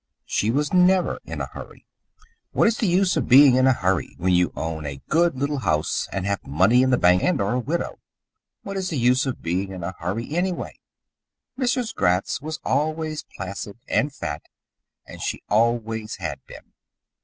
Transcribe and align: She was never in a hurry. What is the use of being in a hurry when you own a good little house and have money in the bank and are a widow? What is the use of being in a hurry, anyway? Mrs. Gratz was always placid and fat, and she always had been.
She 0.25 0.49
was 0.49 0.73
never 0.73 1.19
in 1.25 1.41
a 1.41 1.45
hurry. 1.45 1.85
What 2.53 2.67
is 2.67 2.79
the 2.79 2.87
use 2.87 3.15
of 3.15 3.27
being 3.27 3.53
in 3.53 3.67
a 3.67 3.71
hurry 3.73 4.15
when 4.17 4.33
you 4.33 4.51
own 4.55 4.83
a 4.83 5.03
good 5.09 5.37
little 5.37 5.59
house 5.59 6.07
and 6.11 6.25
have 6.25 6.43
money 6.43 6.81
in 6.81 6.89
the 6.89 6.97
bank 6.97 7.21
and 7.21 7.39
are 7.39 7.53
a 7.53 7.59
widow? 7.59 7.99
What 8.63 8.77
is 8.77 8.89
the 8.89 8.97
use 8.97 9.27
of 9.27 9.43
being 9.43 9.69
in 9.71 9.83
a 9.83 9.93
hurry, 9.99 10.31
anyway? 10.35 10.73
Mrs. 11.55 11.93
Gratz 11.93 12.41
was 12.41 12.59
always 12.65 13.25
placid 13.37 13.77
and 13.87 14.11
fat, 14.11 14.41
and 15.05 15.21
she 15.21 15.43
always 15.49 16.15
had 16.15 16.43
been. 16.47 16.73